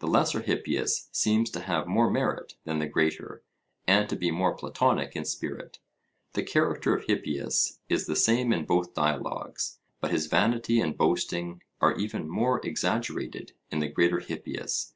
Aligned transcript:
The 0.00 0.08
Lesser 0.08 0.40
Hippias 0.40 1.06
seems 1.12 1.48
to 1.50 1.60
have 1.60 1.86
more 1.86 2.10
merit 2.10 2.56
than 2.64 2.80
the 2.80 2.88
Greater, 2.88 3.44
and 3.86 4.08
to 4.08 4.16
be 4.16 4.32
more 4.32 4.56
Platonic 4.56 5.14
in 5.14 5.24
spirit. 5.24 5.78
The 6.32 6.42
character 6.42 6.96
of 6.96 7.04
Hippias 7.04 7.78
is 7.88 8.06
the 8.06 8.16
same 8.16 8.52
in 8.52 8.64
both 8.64 8.92
dialogues, 8.94 9.78
but 10.00 10.10
his 10.10 10.26
vanity 10.26 10.80
and 10.80 10.98
boasting 10.98 11.62
are 11.80 11.94
even 11.94 12.28
more 12.28 12.58
exaggerated 12.66 13.52
in 13.70 13.78
the 13.78 13.86
Greater 13.88 14.18
Hippias. 14.18 14.94